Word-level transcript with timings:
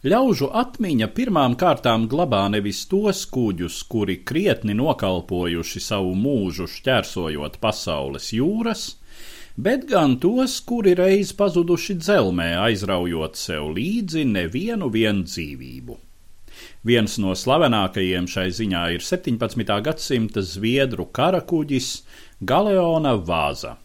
Ļaužu 0.00 0.46
atmiņa 0.56 1.10
pirmām 1.12 1.54
kārtām 1.60 2.06
glabā 2.08 2.46
nevis 2.48 2.86
tos 2.88 3.18
kuģus, 3.28 3.82
kuri 3.84 4.14
krietni 4.24 4.72
nokalpojuši 4.78 5.82
savu 5.84 6.14
mūžu 6.16 6.64
šķērsojot 6.74 7.58
pasaules 7.60 8.30
jūras, 8.32 8.84
bet 9.60 9.84
gan 9.90 10.14
tos, 10.22 10.54
kuri 10.64 10.94
reiz 10.96 11.34
pazuduši 11.36 11.98
dzelmē, 12.00 12.48
aizraujot 12.62 13.36
sev 13.36 13.68
līdzi 13.76 14.24
nevienu 14.30 14.88
vien 14.88 15.20
dzīvību. 15.28 15.98
Viens 16.88 17.18
no 17.20 17.36
slavenākajiem 17.36 18.24
šai 18.24 18.48
ziņā 18.56 18.86
ir 18.96 19.04
17. 19.04 19.76
gadsimta 19.84 20.40
zviedru 20.40 21.10
karakuģis 21.12 21.92
Galeona 22.40 23.18
Vāza. 23.20 23.76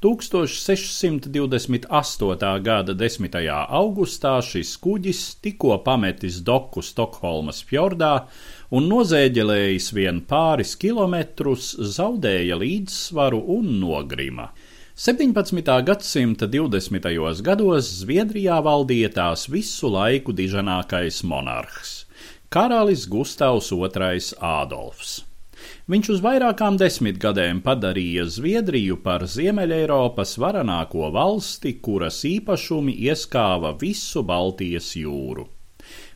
1628. 0.00 2.60
gada 2.62 2.94
10. 2.94 3.34
augustā 3.66 4.38
šis 4.46 4.78
kuģis 4.78 5.42
tikko 5.42 5.74
pametis 5.82 6.38
doku 6.46 6.78
Stokholmas 6.86 7.66
fjordā 7.66 8.30
un 8.70 8.86
nozēģelējis 8.92 9.90
vien 9.98 10.22
pāris 10.22 10.78
kilometrus, 10.78 11.74
zaudēja 11.96 12.54
līdzsvaru 12.62 13.42
un 13.56 13.74
nogrima. 13.80 14.54
17. 14.94 15.66
gadsimta 15.90 16.46
20. 16.46 17.42
gados 17.42 17.90
Zviedrijā 17.98 18.62
valdīja 18.62 19.10
tās 19.18 19.50
visu 19.50 19.90
laiku 19.90 20.30
diženākais 20.30 21.26
monarhs- 21.26 22.06
karalis 22.54 23.10
Gustavs 23.10 23.74
II 23.74 24.38
Ādolfs. 24.38 25.27
Viņš 25.88 26.10
uz 26.14 26.24
vairākām 26.24 26.76
desmitgadēm 26.80 27.62
padarīja 27.64 28.26
Zviedriju 28.38 28.98
par 29.04 29.26
Ziemeļeiropas 29.34 30.34
varenāko 30.42 31.12
valsti, 31.14 31.78
kuras 31.84 32.20
īpašumi 32.28 32.96
ieskāva 33.08 33.72
visu 33.80 34.24
Baltijas 34.26 34.90
jūru. 34.98 35.48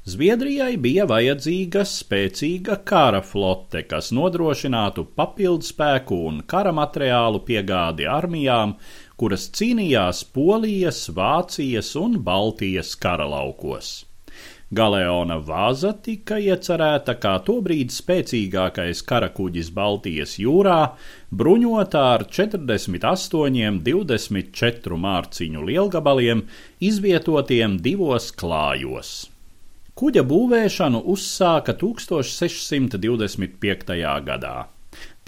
Zviedrijai 0.02 0.77
bija 0.83 1.05
vajadzīga 1.06 1.84
spēcīga 1.86 2.80
kara 2.91 3.20
flote, 3.23 3.84
kas 3.86 4.11
nodrošinātu 4.19 5.05
papildspēku 5.20 6.19
un 6.28 6.41
kara 6.52 6.72
materiālu 6.74 7.45
piegādi 7.47 8.08
armijām, 8.11 8.74
kuras 9.14 9.47
cīnījās 9.55 10.24
Polijas, 10.34 11.05
Vācijas 11.14 11.95
un 12.02 12.19
Baltijas 12.27 12.97
karalaukos. 12.98 13.95
Galeona 14.72 15.36
vāza 15.36 15.91
tika 16.05 16.38
iecerēta 16.41 17.14
kā 17.20 17.33
tobrīd 17.44 17.91
spēcīgākais 17.92 19.02
karakuģis 19.11 19.69
Baltijas 19.77 20.39
jūrā, 20.41 20.97
bruņotā 21.28 22.05
ar 22.14 22.24
48, 22.24 23.83
24 23.89 24.97
mārciņu 25.02 25.64
lielgabaliem, 25.69 26.41
izvietotiem 26.80 27.77
divos 27.84 28.30
klājos. 28.33 29.28
Kuģa 29.92 30.24
būvēšanu 30.24 31.05
uzsāka 31.12 31.77
1625. 31.77 33.92
gadā. 34.30 34.56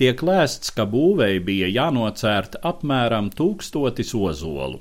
Tiek 0.00 0.16
lēsts, 0.24 0.72
ka 0.72 0.88
būvei 0.88 1.36
bija 1.44 1.68
jānocērt 1.68 2.56
apmēram 2.72 3.28
tūkstotis 3.36 4.16
ozolu. 4.16 4.80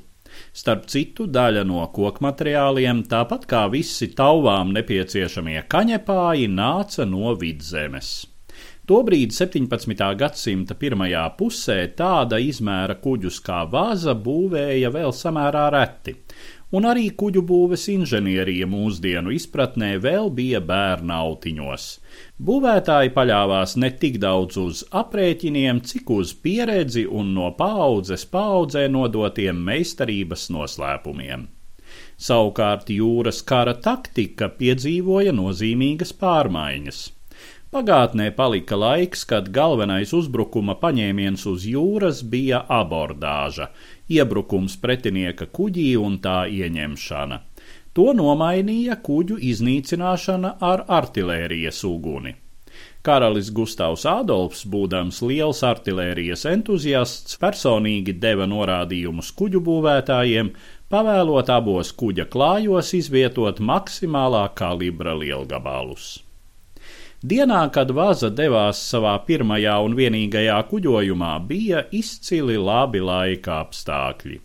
Starp 0.53 0.89
citu, 0.91 1.27
daļa 1.27 1.63
no 1.69 1.85
kokmateriāliem, 1.95 3.05
tāpat 3.09 3.47
kā 3.49 3.63
visi 3.73 4.11
tauvām 4.17 4.73
nepieciešamie 4.75 5.65
kaņepāji, 5.71 6.51
nāca 6.51 7.07
no 7.09 7.33
vidzemes. 7.39 8.13
Tobrīd 8.83 9.31
17. 9.31 10.01
gadsimta 10.19 10.75
pirmajā 10.75 11.21
pusē 11.39 11.77
tāda 11.95 12.35
izmēra 12.43 12.97
kuģus 12.99 13.37
kā 13.45 13.61
vāza 13.71 14.11
būvēja 14.25 14.91
vēl 14.91 15.15
samērā 15.15 15.69
reti, 15.71 16.17
un 16.73 16.87
arī 16.89 17.05
kuģu 17.21 17.43
būves 17.49 17.85
inženierija 17.93 18.67
mūsdienu 18.69 19.33
izpratnē 19.35 19.91
vēl 20.03 20.31
bija 20.37 20.61
bērna 20.71 21.19
autiņos. 21.27 21.87
Būvētāji 22.49 23.13
paļāvās 23.15 23.75
ne 23.83 23.91
tik 24.03 24.19
daudz 24.23 24.59
uz 24.61 24.83
aprēķiniem, 25.03 25.83
cik 25.89 26.13
uz 26.17 26.33
pieredzi 26.45 27.05
un 27.05 27.33
no 27.37 27.51
paudzes 27.59 28.25
paudzē 28.37 28.87
nodotiem 28.95 29.61
meistarības 29.69 30.49
noslēpumiem. 30.55 31.47
Savukārt 32.17 32.89
jūras 32.93 33.41
kara 33.45 33.73
taktika 33.87 34.49
piedzīvoja 34.59 35.33
nozīmīgas 35.35 36.13
pārmaiņas. 36.21 37.03
Pagātnē 37.73 38.27
palika 38.37 38.77
laiks, 38.77 39.23
kad 39.25 39.47
galvenais 39.49 40.11
uzbrukuma 40.13 40.75
paņēmiens 40.77 41.41
uz 41.49 41.63
jūras 41.65 42.19
bija 42.33 42.59
abordāža, 42.69 43.71
iebrukums 44.13 44.75
pretinieka 44.83 45.47
kuģī 45.49 45.87
un 45.97 46.19
tā 46.21 46.43
ieņemšana. 46.53 47.39
To 47.97 48.11
nomainīja 48.19 48.99
kuģu 49.07 49.39
iznīcināšana 49.49 50.51
ar 50.67 50.83
artilērijas 50.99 51.79
uguni. 51.89 52.35
Karalis 53.03 53.49
Gustavs 53.57 54.05
Ādolfs, 54.05 54.61
būdams 54.69 55.23
liels 55.25 55.63
artilērijas 55.65 56.45
entuziasts, 56.51 57.39
personīgi 57.41 58.13
deva 58.25 58.45
norādījumus 58.51 59.31
kuģu 59.39 59.63
būvētājiem, 59.65 60.53
pavēlot 60.93 61.49
abos 61.57 61.89
kuģa 62.03 62.27
klājos 62.37 62.93
izvietot 63.01 63.63
maksimālā 63.71 64.45
kalibra 64.61 65.17
lielgabalus. 65.17 66.22
Dienā, 67.23 67.69
kad 67.71 67.87
Vaza 67.95 68.27
devās 68.35 68.81
savā 68.83 69.13
pirmajā 69.23 69.77
un 69.85 69.93
vienīgajā 69.95 70.57
kuģojumā, 70.67 71.29
bija 71.47 71.85
izcili 71.95 72.57
labi 72.59 72.99
laika 72.99 73.61
apstākļi. 73.63 74.41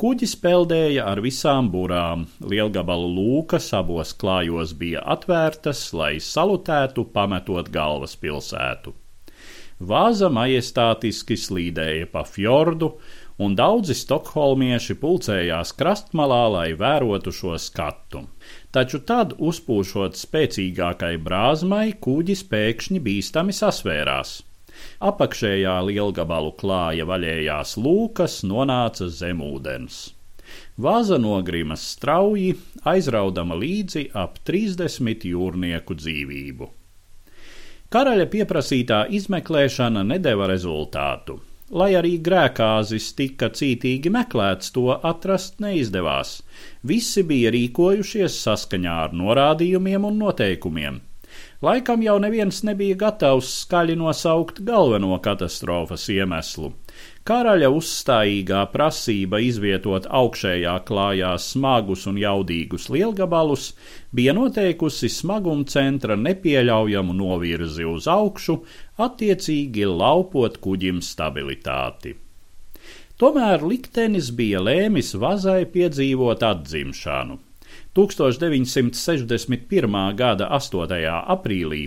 Kuģis 0.00 0.34
peldēja 0.42 1.06
ar 1.08 1.22
visām 1.24 1.70
burām, 1.72 2.26
lielgabalu 2.44 3.08
lūkas 3.14 3.70
abos 3.78 4.12
klājos 4.20 4.74
bija 4.76 5.00
atvērtas, 5.14 5.80
lai 5.96 6.18
salutētu, 6.20 7.06
pametot 7.14 7.72
galvaspilsētu. 7.72 8.92
Vāza 9.80 10.28
majestātiski 10.28 11.40
slīdēja 11.40 12.12
pa 12.12 12.26
fjordu, 12.28 12.98
un 13.40 13.56
daudzi 13.56 13.96
stokholmieši 13.96 14.96
pulcējās 15.00 15.72
krastmalā, 15.78 16.42
lai 16.54 16.68
vērotu 16.76 17.32
šo 17.32 17.56
skatu. 17.56 18.26
Taču 18.74 19.00
tad, 19.08 19.32
uzpūšot 19.38 20.18
spēcīgākai 20.20 21.14
brāzmai, 21.24 21.86
kuģis 22.04 22.44
pēkšņi 22.52 23.02
bīstami 23.06 23.56
sasvērās. 23.56 24.36
Apakšējā 25.10 25.74
lielgabalu 25.88 26.54
klāja 26.60 27.08
vaļējās 27.08 27.76
lūkas, 27.80 28.40
nonāca 28.48 29.08
zem 29.12 29.42
ūdens. 29.44 30.00
Vāza 30.80 31.18
nogrimas 31.20 31.82
strauji, 31.94 32.54
aizraudama 32.88 33.56
līdzi 33.58 34.08
ap 34.16 34.40
30 34.48 35.26
jūrnieku 35.30 35.96
dzīvību. 35.96 36.70
Karaļa 37.90 38.26
pieprasītā 38.30 39.04
izmeklēšana 39.18 40.04
nedeva 40.06 40.46
rezultātu. 40.50 41.40
Lai 41.70 41.92
arī 41.94 42.16
grēkāzis 42.26 43.12
tika 43.14 43.46
cītīgi 43.54 44.10
meklēts, 44.10 44.72
to 44.74 44.88
atrast 45.10 45.60
neizdevās. 45.62 46.40
Visi 46.82 47.22
bija 47.22 47.52
rīkojušies 47.54 48.40
saskaņā 48.46 48.96
ar 49.04 49.14
norādījumiem 49.20 50.08
un 50.08 50.18
noteikumiem. 50.24 50.98
Laikam 51.62 52.00
jau 52.00 52.16
neviens 52.22 52.62
nebija 52.64 52.96
gatavs 53.02 53.48
skaļi 53.64 53.96
nosaukt 54.00 54.62
galveno 54.64 55.18
katastrofas 55.20 56.06
iemeslu. 56.12 56.70
Karaļa 57.28 57.68
uzstājīgā 57.76 58.62
prasība 58.72 59.42
izvietot 59.44 60.06
augšējā 60.08 60.72
klājā 60.88 61.34
smagus 61.38 62.06
un 62.10 62.16
jaudīgus 62.22 62.88
lielgabalus 62.94 63.66
bija 64.16 64.32
noteikusi 64.38 65.10
smaguma 65.12 65.68
centra 65.68 66.16
nepieļaujamu 66.16 67.18
novirzi 67.18 67.84
uz 67.84 68.08
augšu, 68.08 68.56
attiecīgi 68.96 69.84
laupot 69.84 70.56
kuģim 70.64 71.04
stabilitāti. 71.04 72.16
Tomēr 73.20 73.60
liktenis 73.68 74.32
bija 74.32 74.64
lēmis 74.64 75.12
vazai 75.20 75.66
piedzīvot 75.68 76.40
atzimšanu. 76.54 77.36
1961. 77.96 80.14
gada 80.16 80.46
8. 80.58 81.08
aprīlī, 81.36 81.82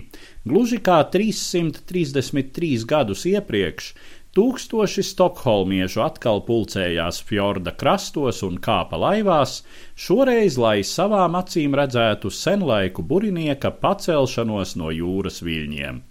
gluži 0.48 0.80
kā 0.84 1.00
333 1.14 2.86
gadus 2.90 3.22
iepriekš, 3.30 3.94
Tūkstoši 4.34 5.04
stokholmiešu 5.06 6.02
atkal 6.02 6.40
pulcējās 6.48 7.20
fjorda 7.28 7.70
krastos 7.78 8.40
un 8.48 8.56
kāpa 8.68 8.98
laivās, 8.98 9.60
šoreiz, 9.94 10.58
lai 10.58 10.80
savām 10.92 11.38
acīm 11.38 11.78
redzētu 11.78 12.32
senlaiku 12.34 13.06
burinieka 13.06 13.70
pacelšanos 13.84 14.74
no 14.82 14.90
jūras 14.90 15.38
viļņiem. 15.46 16.02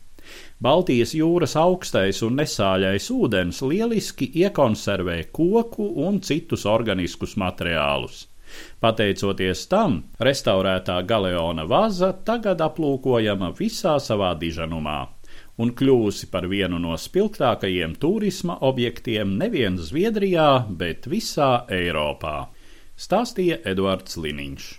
Baltijas 0.62 1.16
jūras 1.18 1.56
augstais 1.58 2.22
un 2.22 2.38
nesāļais 2.38 3.10
ūdens 3.10 3.58
lieliski 3.66 4.30
iekonservē 4.44 5.18
koku 5.34 5.88
un 6.06 6.22
citus 6.22 6.62
organiskus 6.76 7.34
materiālus. 7.34 8.28
Pateicoties 8.82 9.66
tam, 9.70 10.02
restaurētā 10.20 11.00
galeona 11.06 11.64
vaza 11.68 12.12
tagad 12.12 12.60
aplūkojama 12.64 13.52
visā 13.58 13.98
savā 14.02 14.34
diženumā 14.38 15.00
un 15.60 15.72
kļuvusi 15.76 16.28
par 16.32 16.46
vienu 16.50 16.80
no 16.82 16.96
spilgtākajiem 16.98 17.96
turisma 18.00 18.58
objektiem 18.68 19.36
nevien 19.38 19.78
Zviedrijā, 19.78 20.64
bet 20.68 21.08
visā 21.10 21.66
Eiropā, 21.72 22.48
stāstīja 22.96 23.60
Eduards 23.74 24.16
Liniņš. 24.16 24.72